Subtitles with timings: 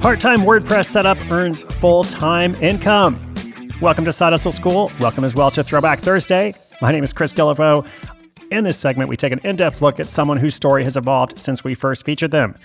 [0.00, 3.18] Part-time WordPress setup earns full-time income.
[3.82, 4.90] Welcome to Side Hustle School.
[4.98, 6.54] Welcome as well to Throwback Thursday.
[6.80, 7.86] My name is Chris Guillebeau.
[8.50, 11.62] In this segment, we take an in-depth look at someone whose story has evolved since
[11.62, 12.56] we first featured them.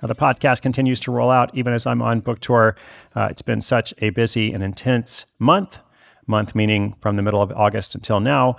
[0.00, 2.76] Now, the podcast continues to roll out even as I'm on book tour.
[3.16, 5.80] Uh, it's been such a busy and intense month,
[6.28, 8.56] month meaning from the middle of August until now.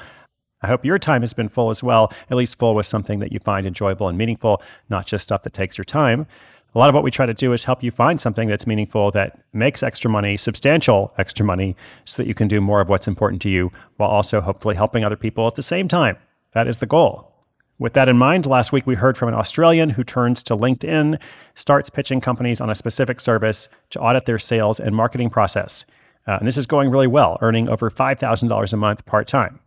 [0.62, 3.32] I hope your time has been full as well, at least full with something that
[3.32, 6.28] you find enjoyable and meaningful, not just stuff that takes your time
[6.76, 9.10] a lot of what we try to do is help you find something that's meaningful
[9.12, 13.08] that makes extra money, substantial extra money, so that you can do more of what's
[13.08, 16.18] important to you while also hopefully helping other people at the same time.
[16.52, 17.32] That is the goal.
[17.80, 21.20] With that in mind, last week we heard from an Australian who turns to LinkedIn,
[21.56, 25.86] starts pitching companies on a specific service to audit their sales and marketing process.
[26.28, 29.60] Uh, and this is going really well, earning over $5,000 a month part time.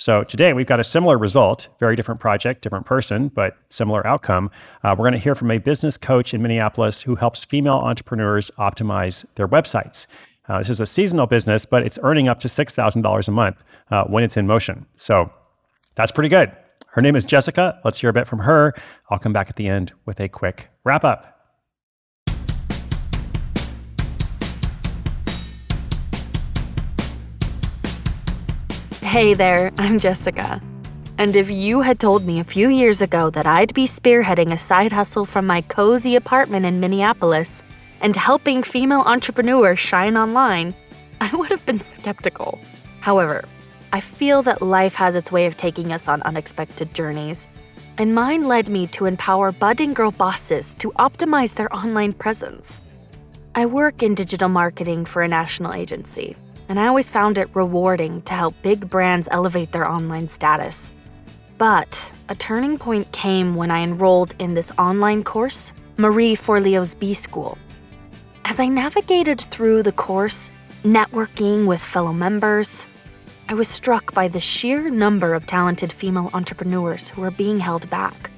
[0.00, 4.50] So today we've got a similar result, very different project, different person, but similar outcome.
[4.82, 8.50] Uh, we're going to hear from a business coach in Minneapolis who helps female entrepreneurs
[8.58, 10.06] optimize their websites.
[10.48, 14.04] Uh, this is a seasonal business, but it's earning up to $6,000 a month uh,
[14.04, 14.86] when it's in motion.
[14.96, 15.30] So
[15.96, 16.50] that's pretty good.
[16.92, 17.78] Her name is Jessica.
[17.84, 18.74] Let's hear a bit from her.
[19.10, 21.39] I'll come back at the end with a quick wrap up.
[29.10, 30.62] Hey there, I'm Jessica.
[31.18, 34.56] And if you had told me a few years ago that I'd be spearheading a
[34.56, 37.64] side hustle from my cozy apartment in Minneapolis
[38.00, 40.74] and helping female entrepreneurs shine online,
[41.20, 42.60] I would have been skeptical.
[43.00, 43.44] However,
[43.92, 47.48] I feel that life has its way of taking us on unexpected journeys,
[47.98, 52.80] and mine led me to empower budding girl bosses to optimize their online presence.
[53.56, 56.36] I work in digital marketing for a national agency,
[56.70, 60.92] and I always found it rewarding to help big brands elevate their online status.
[61.58, 67.12] But a turning point came when I enrolled in this online course, Marie Forleo's B
[67.12, 67.58] School.
[68.44, 70.48] As I navigated through the course,
[70.84, 72.86] networking with fellow members,
[73.48, 77.90] I was struck by the sheer number of talented female entrepreneurs who are being held
[77.90, 78.30] back.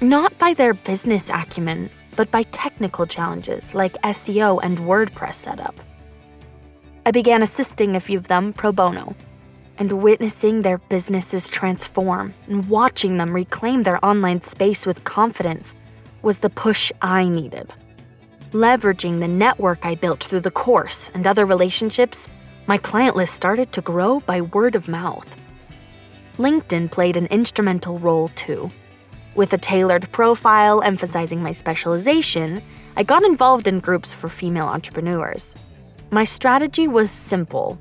[0.00, 5.74] Not by their business acumen, but by technical challenges like SEO and WordPress setup.
[7.06, 9.14] I began assisting a few of them pro bono,
[9.76, 15.74] and witnessing their businesses transform and watching them reclaim their online space with confidence
[16.22, 17.74] was the push I needed.
[18.52, 22.26] Leveraging the network I built through the course and other relationships,
[22.66, 25.28] my client list started to grow by word of mouth.
[26.38, 28.70] LinkedIn played an instrumental role too.
[29.34, 32.62] With a tailored profile emphasizing my specialization,
[32.96, 35.54] I got involved in groups for female entrepreneurs.
[36.14, 37.76] My strategy was simple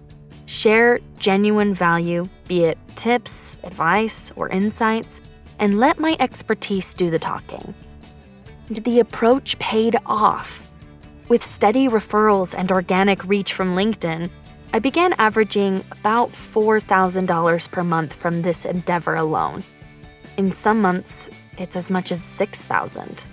[0.48, 5.22] share genuine value, be it tips, advice, or insights,
[5.60, 7.76] and let my expertise do the talking.
[8.72, 10.72] The approach paid off.
[11.30, 14.32] With steady referrals and organic reach from LinkedIn,
[14.74, 19.64] I began averaging about $4,000 per month from this endeavor alone.
[20.38, 21.30] In some months,
[21.60, 23.28] it's as much as 6,000.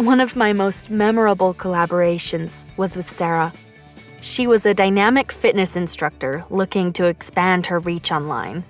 [0.00, 3.52] One of my most memorable collaborations was with Sarah.
[4.22, 8.64] She was a dynamic fitness instructor looking to expand her reach online.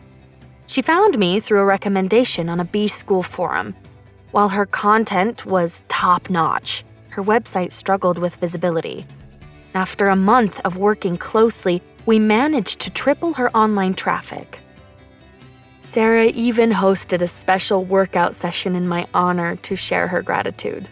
[0.66, 3.76] She found me through a recommendation on a B School forum.
[4.32, 9.06] While her content was top notch, her website struggled with visibility.
[9.72, 14.58] After a month of working closely, we managed to triple her online traffic.
[15.80, 20.88] Sarah even hosted a special workout session in my honor to share her gratitude.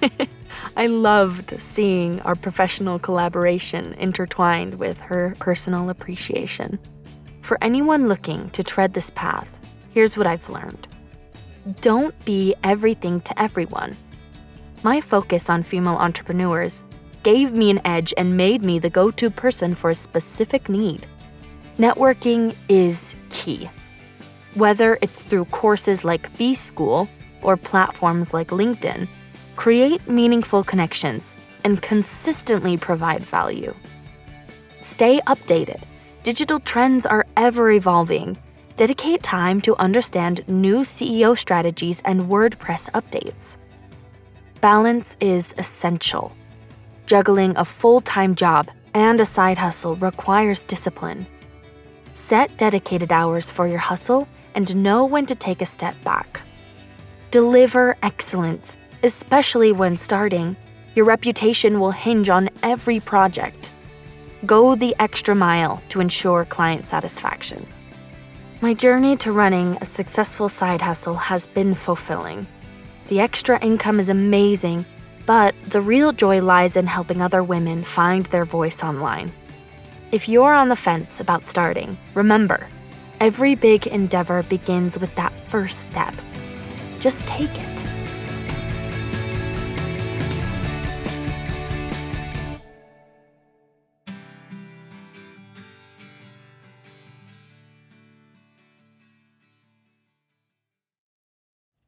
[0.76, 6.78] I loved seeing our professional collaboration intertwined with her personal appreciation.
[7.40, 9.60] For anyone looking to tread this path,
[9.92, 10.88] here's what I've learned
[11.80, 13.96] don't be everything to everyone.
[14.84, 16.84] My focus on female entrepreneurs
[17.24, 21.08] gave me an edge and made me the go to person for a specific need.
[21.78, 23.68] Networking is key.
[24.54, 27.08] Whether it's through courses like B School
[27.42, 29.08] or platforms like LinkedIn,
[29.56, 33.74] create meaningful connections and consistently provide value.
[34.80, 35.82] Stay updated.
[36.22, 38.38] Digital trends are ever evolving.
[38.76, 43.56] Dedicate time to understand new SEO strategies and WordPress updates.
[44.60, 46.32] Balance is essential.
[47.06, 51.26] Juggling a full time job and a side hustle requires discipline.
[52.12, 56.40] Set dedicated hours for your hustle and know when to take a step back.
[57.30, 60.56] Deliver excellence, especially when starting.
[60.94, 63.70] Your reputation will hinge on every project.
[64.44, 67.66] Go the extra mile to ensure client satisfaction.
[68.60, 72.46] My journey to running a successful side hustle has been fulfilling.
[73.08, 74.86] The extra income is amazing,
[75.26, 79.32] but the real joy lies in helping other women find their voice online.
[80.12, 82.68] If you're on the fence about starting, remember
[83.20, 86.14] every big endeavor begins with that first step.
[87.00, 87.95] Just take it.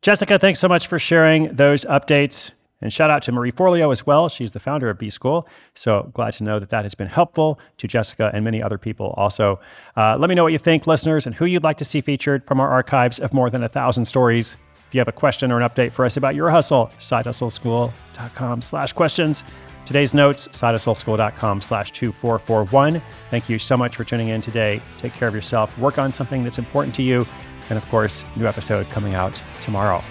[0.08, 2.52] Jessica, thanks so much for sharing those updates.
[2.80, 4.30] And shout out to Marie Forleo as well.
[4.30, 5.46] She's the founder of B School.
[5.74, 9.12] So glad to know that that has been helpful to Jessica and many other people
[9.18, 9.60] also.
[9.98, 12.42] Uh, let me know what you think, listeners, and who you'd like to see featured
[12.46, 14.56] from our archives of more than a thousand stories.
[14.86, 18.94] If you have a question or an update for us about your hustle, sidehustleschool.com slash
[18.94, 19.44] questions.
[19.84, 23.02] Today's notes, sidehustleschool.com slash 2441.
[23.30, 24.80] Thank you so much for tuning in today.
[25.00, 25.76] Take care of yourself.
[25.78, 27.26] Work on something that's important to you.
[27.70, 30.02] And of course, new episode coming out tomorrow.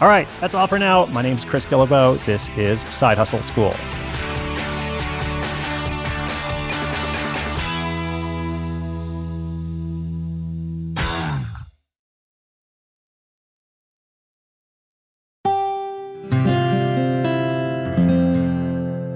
[0.00, 1.06] All right, that's all for now.
[1.06, 2.24] My name is Chris Guillebeau.
[2.26, 3.72] This is Side Hustle School.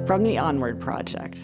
[0.06, 1.40] From the Onward Project.